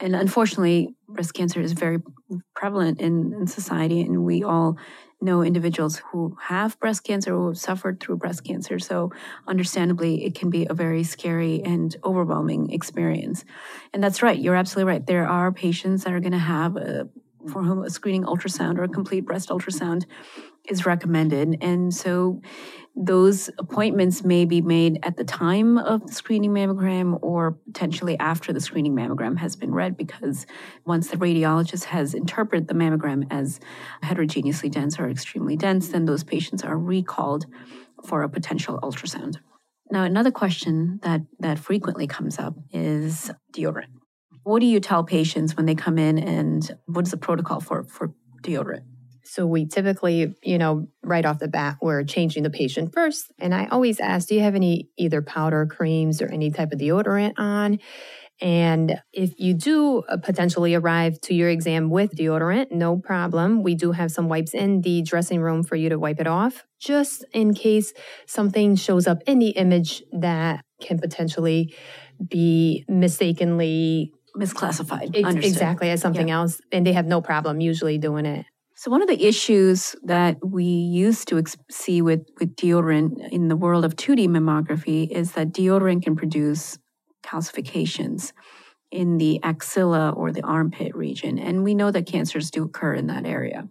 And 0.00 0.14
unfortunately, 0.14 0.94
breast 1.08 1.34
cancer 1.34 1.60
is 1.60 1.72
very 1.72 1.98
prevalent 2.54 3.00
in, 3.00 3.32
in 3.32 3.46
society, 3.46 4.00
and 4.02 4.24
we 4.24 4.42
all 4.42 4.76
know 5.20 5.42
individuals 5.42 6.02
who 6.10 6.36
have 6.40 6.78
breast 6.78 7.02
cancer 7.04 7.34
or 7.34 7.48
have 7.50 7.58
suffered 7.58 8.00
through 8.00 8.18
breast 8.18 8.44
cancer. 8.44 8.78
So, 8.78 9.12
understandably, 9.46 10.24
it 10.24 10.34
can 10.34 10.50
be 10.50 10.66
a 10.68 10.74
very 10.74 11.02
scary 11.04 11.62
and 11.64 11.96
overwhelming 12.04 12.70
experience. 12.72 13.44
And 13.92 14.02
that's 14.02 14.22
right. 14.22 14.38
You're 14.38 14.56
absolutely 14.56 14.92
right. 14.92 15.06
There 15.06 15.26
are 15.26 15.52
patients 15.52 16.04
that 16.04 16.12
are 16.12 16.20
going 16.20 16.32
to 16.32 16.38
have 16.38 16.76
a, 16.76 17.08
for 17.48 17.62
whom 17.62 17.82
a 17.82 17.90
screening 17.90 18.24
ultrasound 18.24 18.78
or 18.78 18.84
a 18.84 18.88
complete 18.88 19.24
breast 19.24 19.48
ultrasound 19.48 20.04
is 20.68 20.86
recommended. 20.86 21.58
And 21.60 21.94
so 21.94 22.40
those 22.94 23.50
appointments 23.58 24.24
may 24.24 24.44
be 24.44 24.60
made 24.60 24.98
at 25.02 25.16
the 25.16 25.24
time 25.24 25.76
of 25.76 26.06
the 26.06 26.12
screening 26.12 26.50
mammogram 26.50 27.18
or 27.22 27.58
potentially 27.66 28.18
after 28.18 28.52
the 28.52 28.60
screening 28.60 28.94
mammogram 28.94 29.38
has 29.38 29.54
been 29.54 29.72
read 29.72 29.96
because 29.96 30.46
once 30.86 31.08
the 31.08 31.16
radiologist 31.16 31.84
has 31.84 32.14
interpreted 32.14 32.68
the 32.68 32.74
mammogram 32.74 33.26
as 33.30 33.60
heterogeneously 34.02 34.70
dense 34.70 34.98
or 34.98 35.08
extremely 35.08 35.56
dense, 35.56 35.88
then 35.88 36.06
those 36.06 36.24
patients 36.24 36.64
are 36.64 36.78
recalled 36.78 37.46
for 38.04 38.22
a 38.22 38.28
potential 38.28 38.80
ultrasound. 38.82 39.36
Now, 39.90 40.02
another 40.02 40.30
question 40.30 40.98
that, 41.02 41.20
that 41.38 41.58
frequently 41.58 42.06
comes 42.06 42.38
up 42.38 42.54
is 42.72 43.30
deodorant. 43.54 43.92
What 44.46 44.60
do 44.60 44.66
you 44.66 44.78
tell 44.78 45.02
patients 45.02 45.56
when 45.56 45.66
they 45.66 45.74
come 45.74 45.98
in 45.98 46.20
and 46.20 46.70
what 46.86 47.04
is 47.04 47.10
the 47.10 47.16
protocol 47.16 47.58
for, 47.58 47.82
for 47.82 48.14
deodorant? 48.44 48.84
So 49.24 49.44
we 49.44 49.66
typically, 49.66 50.36
you 50.40 50.56
know, 50.56 50.86
right 51.02 51.26
off 51.26 51.40
the 51.40 51.48
bat, 51.48 51.78
we're 51.82 52.04
changing 52.04 52.44
the 52.44 52.50
patient 52.50 52.94
first. 52.94 53.32
And 53.40 53.52
I 53.52 53.66
always 53.66 53.98
ask, 53.98 54.28
do 54.28 54.36
you 54.36 54.42
have 54.42 54.54
any 54.54 54.88
either 54.96 55.20
powder, 55.20 55.66
creams, 55.66 56.22
or 56.22 56.28
any 56.28 56.52
type 56.52 56.70
of 56.70 56.78
deodorant 56.78 57.32
on? 57.38 57.80
And 58.40 59.02
if 59.12 59.32
you 59.36 59.52
do 59.52 60.04
uh, 60.08 60.18
potentially 60.18 60.76
arrive 60.76 61.20
to 61.22 61.34
your 61.34 61.48
exam 61.48 61.90
with 61.90 62.14
deodorant, 62.14 62.70
no 62.70 62.98
problem. 62.98 63.64
We 63.64 63.74
do 63.74 63.90
have 63.90 64.12
some 64.12 64.28
wipes 64.28 64.54
in 64.54 64.82
the 64.82 65.02
dressing 65.02 65.40
room 65.40 65.64
for 65.64 65.74
you 65.74 65.88
to 65.88 65.98
wipe 65.98 66.20
it 66.20 66.28
off, 66.28 66.64
just 66.78 67.24
in 67.32 67.52
case 67.52 67.92
something 68.28 68.76
shows 68.76 69.08
up 69.08 69.22
in 69.26 69.40
the 69.40 69.50
image 69.50 70.04
that 70.12 70.60
can 70.80 71.00
potentially 71.00 71.74
be 72.28 72.84
mistakenly 72.88 74.12
misclassified. 74.36 75.10
Ex- 75.14 75.46
exactly 75.46 75.90
as 75.90 76.00
something 76.00 76.28
yeah. 76.28 76.36
else. 76.36 76.60
And 76.72 76.86
they 76.86 76.92
have 76.92 77.06
no 77.06 77.20
problem 77.20 77.60
usually 77.60 77.98
doing 77.98 78.26
it. 78.26 78.46
So 78.78 78.90
one 78.90 79.00
of 79.00 79.08
the 79.08 79.26
issues 79.26 79.96
that 80.02 80.36
we 80.44 80.64
used 80.64 81.28
to 81.28 81.38
ex- 81.38 81.56
see 81.70 82.02
with, 82.02 82.26
with 82.38 82.56
deodorant 82.56 83.30
in 83.30 83.48
the 83.48 83.56
world 83.56 83.86
of 83.86 83.96
2D 83.96 84.28
mammography 84.28 85.10
is 85.10 85.32
that 85.32 85.52
deodorant 85.52 86.02
can 86.02 86.14
produce 86.14 86.78
calcifications 87.22 88.32
in 88.90 89.18
the 89.18 89.40
axilla 89.42 90.10
or 90.10 90.30
the 90.30 90.42
armpit 90.42 90.94
region. 90.94 91.38
And 91.38 91.64
we 91.64 91.74
know 91.74 91.90
that 91.90 92.06
cancers 92.06 92.50
do 92.50 92.64
occur 92.64 92.94
in 92.94 93.06
that 93.06 93.24
area. 93.24 93.68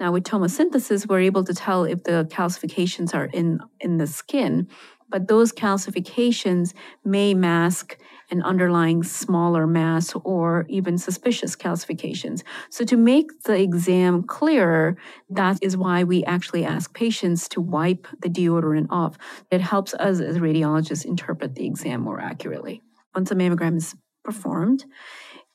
Now, 0.00 0.10
with 0.10 0.24
tomosynthesis, 0.24 1.08
we're 1.08 1.20
able 1.20 1.44
to 1.44 1.54
tell 1.54 1.84
if 1.84 2.02
the 2.02 2.26
calcifications 2.28 3.14
are 3.14 3.26
in, 3.26 3.60
in 3.80 3.98
the 3.98 4.08
skin, 4.08 4.68
but 5.14 5.28
those 5.28 5.52
calcifications 5.52 6.74
may 7.04 7.34
mask 7.34 7.96
an 8.32 8.42
underlying 8.42 9.04
smaller 9.04 9.64
mass 9.64 10.12
or 10.24 10.66
even 10.68 10.98
suspicious 10.98 11.54
calcifications. 11.54 12.42
So, 12.68 12.84
to 12.84 12.96
make 12.96 13.44
the 13.44 13.54
exam 13.54 14.24
clearer, 14.24 14.96
that 15.30 15.58
is 15.62 15.76
why 15.76 16.02
we 16.02 16.24
actually 16.24 16.64
ask 16.64 16.92
patients 16.94 17.48
to 17.50 17.60
wipe 17.60 18.08
the 18.22 18.28
deodorant 18.28 18.88
off. 18.90 19.16
It 19.52 19.60
helps 19.60 19.94
us 19.94 20.18
as 20.18 20.38
radiologists 20.38 21.04
interpret 21.04 21.54
the 21.54 21.64
exam 21.64 22.00
more 22.00 22.20
accurately. 22.20 22.82
Once 23.14 23.30
a 23.30 23.36
mammogram 23.36 23.76
is 23.76 23.94
performed, 24.24 24.84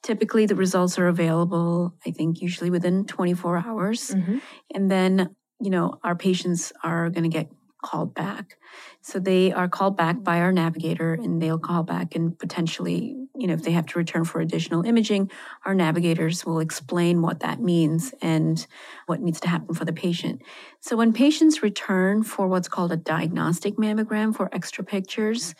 typically 0.03 0.45
the 0.45 0.55
results 0.55 0.97
are 0.97 1.09
available, 1.09 1.95
I 2.05 2.11
think, 2.11 2.41
usually 2.41 2.69
within 2.69 3.03
24 3.03 3.57
hours. 3.57 4.11
Mm-hmm. 4.11 4.37
And 4.73 4.89
then, 4.89 5.35
you 5.59 5.69
know, 5.69 5.99
our 6.01 6.15
patients 6.15 6.71
are 6.81 7.09
going 7.09 7.29
to 7.29 7.37
get 7.37 7.49
called 7.81 8.13
back. 8.13 8.57
So 9.01 9.19
they 9.19 9.51
are 9.51 9.67
called 9.67 9.95
back 9.95 10.23
by 10.23 10.39
our 10.39 10.51
navigator 10.51 11.13
and 11.13 11.41
they'll 11.41 11.59
call 11.59 11.83
back 11.83 12.15
and 12.15 12.37
potentially, 12.37 13.15
you 13.35 13.47
know, 13.47 13.53
if 13.53 13.63
they 13.63 13.71
have 13.71 13.85
to 13.87 13.99
return 13.99 14.25
for 14.25 14.41
additional 14.41 14.85
imaging, 14.85 15.31
our 15.65 15.73
navigators 15.73 16.45
will 16.45 16.59
explain 16.59 17.21
what 17.21 17.39
that 17.39 17.61
means 17.61 18.13
and 18.21 18.67
what 19.05 19.21
needs 19.21 19.39
to 19.41 19.47
happen 19.47 19.73
for 19.73 19.85
the 19.85 19.93
patient. 19.93 20.41
So 20.81 20.97
when 20.97 21.13
patients 21.13 21.63
return 21.63 22.23
for 22.23 22.47
what's 22.47 22.67
called 22.67 22.91
a 22.91 22.97
diagnostic 22.97 23.77
mammogram 23.77 24.35
for 24.35 24.53
extra 24.53 24.83
pictures, 24.83 25.55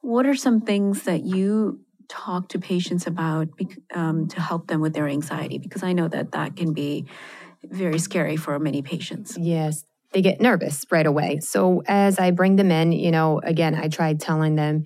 what 0.00 0.26
are 0.26 0.36
some 0.36 0.60
things 0.60 1.02
that 1.02 1.24
you 1.24 1.80
talk 2.08 2.48
to 2.48 2.58
patients 2.58 3.06
about 3.06 3.48
um, 3.94 4.28
to 4.28 4.40
help 4.40 4.68
them 4.68 4.80
with 4.80 4.94
their 4.94 5.08
anxiety? 5.08 5.58
Because 5.58 5.82
I 5.82 5.92
know 5.92 6.08
that 6.08 6.32
that 6.32 6.56
can 6.56 6.72
be 6.72 7.06
very 7.64 7.98
scary 7.98 8.36
for 8.36 8.58
many 8.58 8.82
patients. 8.82 9.36
Yes, 9.36 9.84
they 10.12 10.22
get 10.22 10.40
nervous 10.40 10.84
right 10.90 11.06
away. 11.06 11.40
So 11.40 11.82
as 11.86 12.18
I 12.18 12.30
bring 12.30 12.56
them 12.56 12.70
in, 12.70 12.92
you 12.92 13.10
know, 13.10 13.40
again, 13.44 13.74
I 13.74 13.88
try 13.88 14.14
telling 14.14 14.56
them, 14.56 14.84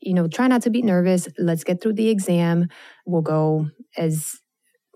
you 0.00 0.14
know, 0.14 0.26
try 0.26 0.46
not 0.46 0.62
to 0.62 0.70
be 0.70 0.82
nervous. 0.82 1.28
Let's 1.38 1.64
get 1.64 1.82
through 1.82 1.94
the 1.94 2.08
exam. 2.08 2.68
We'll 3.06 3.22
go 3.22 3.68
as 3.96 4.40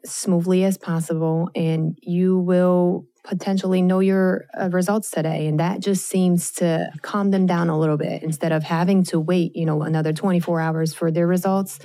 smoothly 0.05 0.65
as 0.65 0.79
possible 0.79 1.51
and 1.55 1.99
you 2.03 2.39
will 2.39 3.05
potentially 3.25 3.83
know 3.83 4.01
your 4.01 4.47
uh, 4.59 4.69
results 4.71 5.11
today 5.11 5.47
and 5.47 5.61
that 5.61 5.81
just 5.81 6.07
seems 6.07 6.53
to 6.53 6.91
calm 7.03 7.31
them 7.31 7.47
down 7.47 7.69
a 7.69 7.79
little 7.79 7.97
bit 7.97 8.23
instead 8.23 8.53
of 8.53 8.63
having 8.63 9.03
to 9.03 9.19
wait 9.19 9.55
you 9.55 9.67
know 9.67 9.83
another 9.83 10.13
24 10.13 10.61
hours 10.61 10.95
for 10.95 11.11
their 11.11 11.27
results 11.27 11.79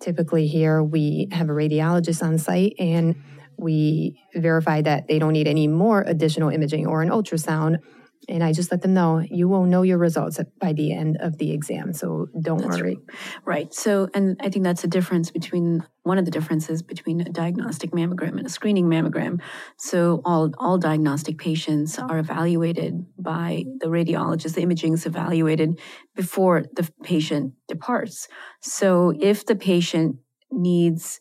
typically 0.00 0.46
here 0.46 0.82
we 0.82 1.28
have 1.32 1.50
a 1.50 1.52
radiologist 1.52 2.22
on 2.22 2.38
site 2.38 2.72
and 2.78 3.16
we 3.58 4.20
verify 4.34 4.82
that 4.82 5.08
they 5.08 5.18
don't 5.18 5.32
need 5.32 5.48
any 5.48 5.68
more 5.68 6.02
additional 6.02 6.50
imaging 6.50 6.86
or 6.86 7.02
an 7.02 7.10
ultrasound. 7.10 7.78
And 8.26 8.42
I 8.42 8.52
just 8.52 8.70
let 8.70 8.80
them 8.80 8.94
know 8.94 9.18
you 9.18 9.48
will 9.48 9.64
know 9.64 9.82
your 9.82 9.98
results 9.98 10.40
by 10.58 10.72
the 10.72 10.92
end 10.92 11.18
of 11.20 11.36
the 11.36 11.52
exam. 11.52 11.92
So 11.92 12.28
don't 12.40 12.58
that's 12.58 12.78
worry. 12.78 12.96
Right. 12.96 13.16
right. 13.44 13.74
So, 13.74 14.08
and 14.14 14.40
I 14.40 14.48
think 14.48 14.64
that's 14.64 14.82
a 14.82 14.88
difference 14.88 15.30
between 15.30 15.86
one 16.04 16.16
of 16.16 16.24
the 16.24 16.30
differences 16.30 16.82
between 16.82 17.20
a 17.20 17.24
diagnostic 17.24 17.90
mammogram 17.90 18.38
and 18.38 18.46
a 18.46 18.48
screening 18.48 18.86
mammogram. 18.86 19.40
So, 19.76 20.22
all, 20.24 20.50
all 20.58 20.78
diagnostic 20.78 21.36
patients 21.36 21.98
are 21.98 22.18
evaluated 22.18 23.04
by 23.18 23.64
the 23.80 23.88
radiologist. 23.88 24.54
The 24.54 24.62
imaging 24.62 24.94
is 24.94 25.04
evaluated 25.04 25.78
before 26.14 26.64
the 26.76 26.90
patient 27.02 27.52
departs. 27.68 28.28
So, 28.62 29.12
if 29.20 29.44
the 29.44 29.56
patient 29.56 30.16
needs 30.50 31.20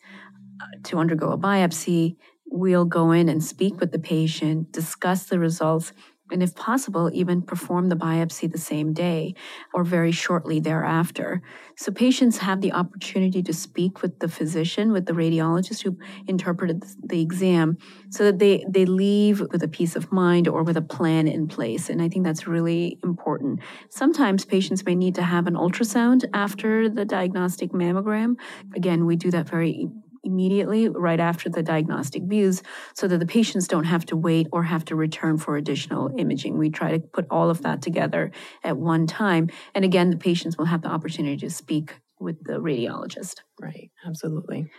to 0.83 0.97
undergo 0.97 1.31
a 1.31 1.37
biopsy, 1.37 2.15
we'll 2.45 2.85
go 2.85 3.11
in 3.11 3.29
and 3.29 3.43
speak 3.43 3.79
with 3.79 3.91
the 3.91 3.99
patient, 3.99 4.71
discuss 4.71 5.25
the 5.25 5.39
results, 5.39 5.93
and 6.31 6.41
if 6.41 6.55
possible, 6.55 7.11
even 7.13 7.41
perform 7.41 7.89
the 7.89 7.95
biopsy 7.95 8.51
the 8.51 8.57
same 8.57 8.93
day 8.93 9.35
or 9.73 9.83
very 9.83 10.11
shortly 10.11 10.59
thereafter. 10.59 11.41
So 11.75 11.91
patients 11.91 12.37
have 12.37 12.61
the 12.61 12.71
opportunity 12.71 13.43
to 13.43 13.53
speak 13.53 14.01
with 14.01 14.19
the 14.19 14.27
physician, 14.27 14.91
with 14.91 15.05
the 15.05 15.13
radiologist 15.13 15.83
who 15.83 15.97
interpreted 16.27 16.83
the 17.03 17.21
exam, 17.21 17.77
so 18.09 18.23
that 18.23 18.39
they, 18.39 18.65
they 18.67 18.85
leave 18.85 19.41
with 19.41 19.61
a 19.61 19.67
peace 19.67 19.95
of 19.95 20.11
mind 20.11 20.47
or 20.47 20.63
with 20.63 20.77
a 20.77 20.81
plan 20.81 21.27
in 21.27 21.47
place. 21.47 21.89
And 21.89 22.01
I 22.01 22.09
think 22.09 22.25
that's 22.25 22.47
really 22.47 22.99
important. 23.03 23.59
Sometimes 23.89 24.45
patients 24.45 24.85
may 24.85 24.95
need 24.95 25.15
to 25.15 25.23
have 25.23 25.45
an 25.45 25.55
ultrasound 25.55 26.25
after 26.33 26.89
the 26.89 27.05
diagnostic 27.05 27.73
mammogram. 27.73 28.35
Again, 28.75 29.05
we 29.05 29.17
do 29.17 29.29
that 29.31 29.47
very 29.47 29.89
immediately 30.23 30.89
right 30.89 31.19
after 31.19 31.49
the 31.49 31.63
diagnostic 31.63 32.23
views 32.23 32.63
so 32.93 33.07
that 33.07 33.17
the 33.19 33.25
patients 33.25 33.67
don't 33.67 33.83
have 33.83 34.05
to 34.05 34.15
wait 34.15 34.47
or 34.51 34.63
have 34.63 34.85
to 34.85 34.95
return 34.95 35.37
for 35.37 35.57
additional 35.57 36.11
imaging. 36.17 36.57
We 36.57 36.69
try 36.69 36.91
to 36.91 36.99
put 36.99 37.25
all 37.29 37.49
of 37.49 37.61
that 37.63 37.81
together 37.81 38.31
at 38.63 38.77
one 38.77 39.07
time. 39.07 39.49
And 39.75 39.83
again, 39.85 40.09
the 40.09 40.17
patients 40.17 40.57
will 40.57 40.65
have 40.65 40.81
the 40.81 40.89
opportunity 40.89 41.37
to 41.37 41.49
speak 41.49 41.95
with 42.19 42.43
the 42.43 42.53
radiologist. 42.53 43.41
Right, 43.59 43.91
absolutely. 44.05 44.69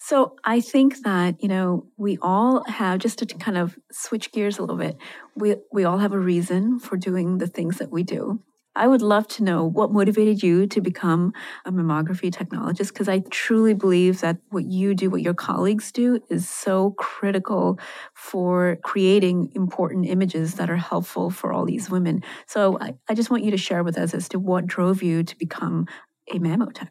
So 0.00 0.36
I 0.44 0.60
think 0.60 1.02
that, 1.02 1.42
you 1.42 1.48
know, 1.48 1.86
we 1.96 2.18
all 2.22 2.64
have 2.64 3.00
just 3.00 3.18
to 3.18 3.26
kind 3.26 3.58
of 3.58 3.78
switch 3.90 4.32
gears 4.32 4.58
a 4.58 4.62
little 4.62 4.76
bit. 4.76 4.96
We 5.34 5.56
we 5.72 5.84
all 5.84 5.98
have 5.98 6.12
a 6.12 6.18
reason 6.18 6.78
for 6.78 6.96
doing 6.96 7.38
the 7.38 7.46
things 7.46 7.78
that 7.78 7.90
we 7.90 8.04
do. 8.04 8.40
I 8.78 8.86
would 8.86 9.02
love 9.02 9.26
to 9.28 9.42
know 9.42 9.64
what 9.64 9.90
motivated 9.90 10.42
you 10.42 10.66
to 10.68 10.80
become 10.80 11.32
a 11.66 11.72
mammography 11.72 12.30
technologist 12.30 12.88
because 12.88 13.08
I 13.08 13.18
truly 13.30 13.74
believe 13.74 14.20
that 14.20 14.38
what 14.50 14.64
you 14.64 14.94
do, 14.94 15.10
what 15.10 15.22
your 15.22 15.34
colleagues 15.34 15.90
do, 15.90 16.20
is 16.30 16.48
so 16.48 16.92
critical 16.92 17.78
for 18.14 18.78
creating 18.84 19.50
important 19.54 20.06
images 20.06 20.54
that 20.54 20.70
are 20.70 20.76
helpful 20.76 21.30
for 21.30 21.52
all 21.52 21.66
these 21.66 21.90
women. 21.90 22.22
So 22.46 22.78
I, 22.80 22.94
I 23.08 23.14
just 23.14 23.30
want 23.30 23.42
you 23.42 23.50
to 23.50 23.58
share 23.58 23.82
with 23.82 23.98
us 23.98 24.14
as 24.14 24.28
to 24.30 24.38
what 24.38 24.66
drove 24.66 25.02
you 25.02 25.24
to 25.24 25.36
become 25.36 25.86
a 26.28 26.38
mammotech. 26.38 26.90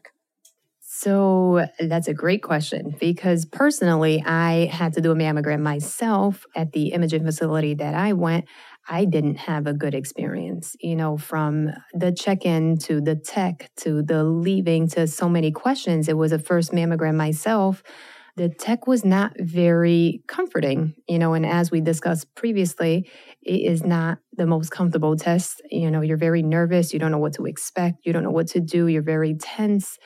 So 1.00 1.68
that's 1.78 2.08
a 2.08 2.12
great 2.12 2.42
question 2.42 2.96
because 2.98 3.44
personally, 3.44 4.20
I 4.26 4.66
had 4.66 4.94
to 4.94 5.00
do 5.00 5.12
a 5.12 5.14
mammogram 5.14 5.60
myself 5.60 6.44
at 6.56 6.72
the 6.72 6.88
imaging 6.88 7.24
facility 7.24 7.74
that 7.74 7.94
I 7.94 8.14
went. 8.14 8.46
I 8.88 9.04
didn't 9.04 9.36
have 9.36 9.66
a 9.66 9.74
good 9.74 9.94
experience, 9.94 10.74
you 10.80 10.96
know, 10.96 11.18
from 11.18 11.70
the 11.92 12.10
check 12.10 12.46
in 12.46 12.78
to 12.78 13.00
the 13.00 13.14
tech 13.14 13.70
to 13.78 14.02
the 14.02 14.24
leaving 14.24 14.88
to 14.88 15.06
so 15.06 15.28
many 15.28 15.52
questions. 15.52 16.08
It 16.08 16.16
was 16.16 16.32
a 16.32 16.38
first 16.38 16.72
mammogram 16.72 17.14
myself. 17.14 17.82
The 18.36 18.48
tech 18.48 18.86
was 18.86 19.04
not 19.04 19.32
very 19.38 20.22
comforting, 20.26 20.94
you 21.08 21.18
know, 21.18 21.34
and 21.34 21.44
as 21.44 21.70
we 21.70 21.80
discussed 21.80 22.34
previously, 22.34 23.10
it 23.42 23.60
is 23.60 23.84
not 23.84 24.18
the 24.36 24.46
most 24.46 24.70
comfortable 24.70 25.16
test. 25.16 25.60
You 25.70 25.90
know, 25.90 26.00
you're 26.00 26.16
very 26.16 26.42
nervous, 26.42 26.92
you 26.92 27.00
don't 27.00 27.10
know 27.10 27.18
what 27.18 27.34
to 27.34 27.46
expect, 27.46 28.06
you 28.06 28.12
don't 28.12 28.22
know 28.22 28.30
what 28.30 28.46
to 28.48 28.60
do, 28.60 28.86
you're 28.86 29.02
very 29.02 29.34
tense. 29.34 29.98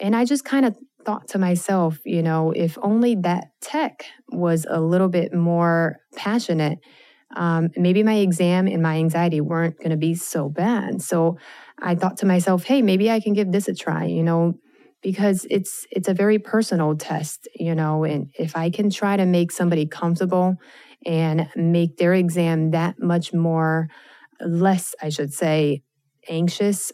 And 0.00 0.14
I 0.14 0.24
just 0.24 0.44
kind 0.44 0.66
of 0.66 0.76
thought 1.04 1.28
to 1.28 1.38
myself, 1.38 2.00
you 2.04 2.22
know, 2.22 2.50
if 2.50 2.76
only 2.82 3.14
that 3.14 3.46
tech 3.62 4.04
was 4.30 4.66
a 4.68 4.80
little 4.80 5.08
bit 5.08 5.32
more 5.32 5.98
passionate 6.16 6.80
um, 7.34 7.70
maybe 7.76 8.02
my 8.02 8.14
exam 8.14 8.66
and 8.66 8.82
my 8.82 8.96
anxiety 8.96 9.40
weren't 9.40 9.78
going 9.78 9.90
to 9.90 9.96
be 9.96 10.14
so 10.14 10.48
bad. 10.48 11.02
So 11.02 11.38
I 11.78 11.94
thought 11.94 12.18
to 12.18 12.26
myself, 12.26 12.64
hey, 12.64 12.82
maybe 12.82 13.10
I 13.10 13.20
can 13.20 13.32
give 13.32 13.50
this 13.50 13.68
a 13.68 13.74
try, 13.74 14.04
you 14.04 14.22
know, 14.22 14.54
because 15.02 15.46
it's 15.50 15.86
it's 15.90 16.08
a 16.08 16.14
very 16.14 16.38
personal 16.38 16.96
test, 16.96 17.48
you 17.54 17.74
know, 17.74 18.04
and 18.04 18.30
if 18.38 18.56
I 18.56 18.70
can 18.70 18.90
try 18.90 19.16
to 19.16 19.26
make 19.26 19.52
somebody 19.52 19.86
comfortable 19.86 20.56
and 21.04 21.48
make 21.54 21.96
their 21.96 22.14
exam 22.14 22.70
that 22.70 23.00
much 23.00 23.32
more 23.32 23.88
less, 24.40 24.94
I 25.02 25.08
should 25.08 25.32
say, 25.32 25.82
anxious, 26.28 26.92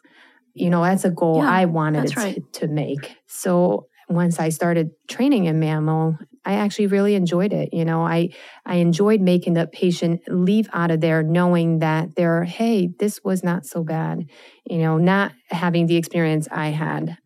you 0.55 0.71
know, 0.71 0.83
that's 0.83 1.05
a 1.05 1.11
goal 1.11 1.39
yeah, 1.39 1.51
I 1.51 1.65
wanted 1.67 2.17
right. 2.17 2.53
to, 2.53 2.67
to 2.67 2.69
make. 2.69 3.17
So 3.27 3.87
once 4.09 4.39
I 4.39 4.51
started 4.51 4.91
training 5.09 5.47
in 5.47 5.61
mammo, 5.61 6.19
I 6.45 6.55
actually 6.55 6.89
really 6.89 7.15
enjoyed 7.15 7.53
it. 7.53 7.71
You 7.73 7.85
know, 7.85 8.05
I 8.07 8.31
I 8.67 8.77
enjoyed 8.77 9.21
making 9.21 9.55
the 9.55 9.67
patient 9.67 10.23
leave 10.29 10.69
out 10.73 10.91
of 10.91 11.01
there 11.01 11.23
knowing 11.23 11.79
that 11.81 12.17
they're, 12.17 12.45
hey, 12.45 12.89
this 12.99 13.21
was 13.25 13.45
not 13.45 13.67
so 13.67 13.85
bad. 13.85 14.29
You 14.69 14.79
know, 14.79 14.99
not 14.99 15.33
having 15.51 15.87
the 15.87 15.97
experience 15.97 16.49
I 16.51 16.69
had 16.69 17.19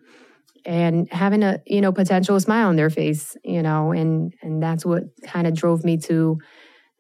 and 0.67 1.11
having 1.13 1.43
a 1.43 1.61
you 1.65 1.81
know 1.81 1.93
potential 1.93 2.39
smile 2.41 2.69
on 2.69 2.77
their 2.77 2.91
face 2.91 3.37
you 3.45 3.63
know 3.63 3.93
and 3.93 4.35
and 4.43 4.63
that's 4.63 4.85
what 4.85 5.05
kind 5.25 5.47
of 5.47 5.55
drove 5.55 5.85
me 5.85 5.97
to 5.97 6.39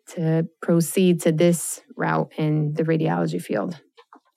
to 0.06 0.46
proceed 0.62 1.20
to 1.20 1.32
this 1.32 1.82
route 1.96 2.30
in 2.38 2.74
the 2.74 2.84
radiology 2.84 3.42
field 3.42 3.80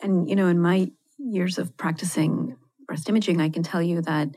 and 0.02 0.28
you 0.28 0.36
know 0.36 0.48
in 0.48 0.60
my 0.60 0.88
years 1.20 1.58
of 1.58 1.76
practicing 1.78 2.56
breast 2.88 3.08
imaging 3.08 3.40
i 3.40 3.50
can 3.50 3.64
tell 3.64 3.82
you 3.82 4.02
that 4.02 4.30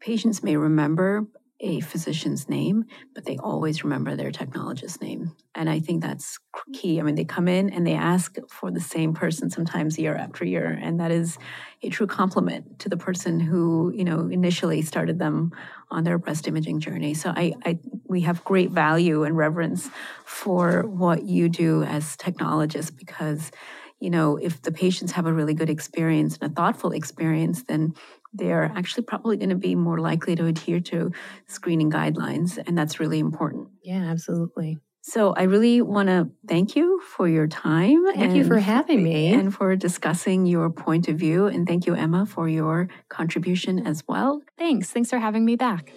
patients 0.00 0.42
may 0.42 0.56
remember 0.56 1.26
a 1.60 1.80
physician's 1.80 2.48
name, 2.48 2.84
but 3.14 3.24
they 3.24 3.38
always 3.38 3.82
remember 3.82 4.14
their 4.14 4.30
technologist's 4.30 5.00
name. 5.00 5.34
And 5.54 5.70
I 5.70 5.80
think 5.80 6.02
that's 6.02 6.38
key. 6.74 7.00
I 7.00 7.02
mean, 7.02 7.14
they 7.14 7.24
come 7.24 7.48
in 7.48 7.70
and 7.70 7.86
they 7.86 7.94
ask 7.94 8.36
for 8.50 8.70
the 8.70 8.80
same 8.80 9.14
person 9.14 9.48
sometimes 9.48 9.98
year 9.98 10.14
after 10.14 10.44
year. 10.44 10.78
And 10.82 11.00
that 11.00 11.10
is 11.10 11.38
a 11.82 11.88
true 11.88 12.06
compliment 12.06 12.78
to 12.80 12.88
the 12.88 12.96
person 12.96 13.40
who, 13.40 13.90
you 13.94 14.04
know, 14.04 14.28
initially 14.28 14.82
started 14.82 15.18
them 15.18 15.52
on 15.90 16.04
their 16.04 16.18
breast 16.18 16.46
imaging 16.46 16.80
journey. 16.80 17.14
So 17.14 17.30
I, 17.30 17.54
I 17.64 17.78
we 18.08 18.20
have 18.22 18.44
great 18.44 18.70
value 18.70 19.24
and 19.24 19.36
reverence 19.36 19.88
for 20.24 20.82
what 20.82 21.24
you 21.24 21.48
do 21.48 21.82
as 21.84 22.16
technologists 22.16 22.90
because 22.90 23.50
you 23.98 24.10
know, 24.10 24.36
if 24.36 24.60
the 24.60 24.72
patients 24.72 25.12
have 25.12 25.26
a 25.26 25.32
really 25.32 25.54
good 25.54 25.70
experience 25.70 26.36
and 26.38 26.50
a 26.50 26.54
thoughtful 26.54 26.92
experience, 26.92 27.62
then 27.62 27.94
they're 28.36 28.72
actually 28.76 29.04
probably 29.04 29.36
going 29.36 29.50
to 29.50 29.56
be 29.56 29.74
more 29.74 29.98
likely 29.98 30.36
to 30.36 30.46
adhere 30.46 30.80
to 30.80 31.12
screening 31.46 31.90
guidelines. 31.90 32.58
And 32.66 32.76
that's 32.76 33.00
really 33.00 33.18
important. 33.18 33.68
Yeah, 33.82 34.04
absolutely. 34.04 34.78
So 35.02 35.34
I 35.34 35.44
really 35.44 35.82
want 35.82 36.08
to 36.08 36.30
thank 36.48 36.74
you 36.74 37.00
for 37.00 37.28
your 37.28 37.46
time. 37.46 38.04
Thank 38.12 38.34
you 38.34 38.44
for 38.44 38.58
having 38.58 39.04
me. 39.04 39.32
And 39.32 39.54
for 39.54 39.76
discussing 39.76 40.46
your 40.46 40.68
point 40.68 41.06
of 41.06 41.16
view. 41.16 41.46
And 41.46 41.64
thank 41.64 41.86
you, 41.86 41.94
Emma, 41.94 42.26
for 42.26 42.48
your 42.48 42.88
contribution 43.08 43.86
as 43.86 44.02
well. 44.08 44.42
Thanks. 44.58 44.90
Thanks 44.90 45.10
for 45.10 45.18
having 45.18 45.44
me 45.44 45.54
back. 45.54 45.92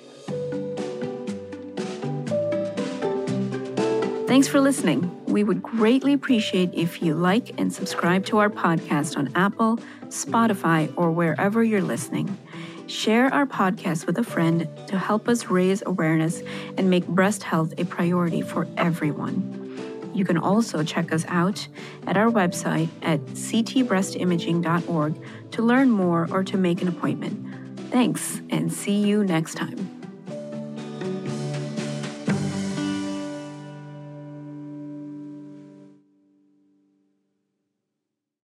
Thanks 4.30 4.48
for 4.48 4.62
listening. 4.62 5.26
We 5.26 5.44
would 5.44 5.64
greatly 5.64 6.14
appreciate 6.14 6.70
if 6.76 7.02
you 7.02 7.16
like 7.16 7.60
and 7.60 7.74
subscribe 7.74 8.28
to 8.28 8.38
our 8.38 8.52
podcast 8.52 9.18
on 9.18 9.32
Apple, 9.34 9.78
Spotify, 10.10 10.94
or 10.96 11.10
wherever 11.10 11.64
you're 11.64 11.82
listening. 11.82 12.38
Share 12.86 13.34
our 13.34 13.48
podcast 13.48 14.06
with 14.06 14.20
a 14.20 14.24
friend 14.24 14.70
to 14.86 15.00
help 15.00 15.28
us 15.28 15.48
raise 15.48 15.82
awareness 15.84 16.44
and 16.78 16.92
make 16.92 17.08
breast 17.08 17.42
health 17.42 17.74
a 17.80 17.86
priority 17.86 18.44
for 18.44 18.68
everyone. 18.78 20.12
You 20.14 20.26
can 20.26 20.38
also 20.38 20.84
check 20.84 21.12
us 21.12 21.26
out 21.28 21.68
at 22.06 22.16
our 22.16 22.30
website 22.30 22.90
at 23.02 23.20
ctbreastimaging.org 23.22 25.16
to 25.54 25.62
learn 25.64 25.90
more 25.90 26.28
or 26.30 26.44
to 26.44 26.56
make 26.56 26.84
an 26.84 26.88
appointment. 26.88 27.90
Thanks, 27.90 28.44
and 28.52 28.72
see 28.72 29.02
you 29.02 29.24
next 29.24 29.56
time. 29.56 29.99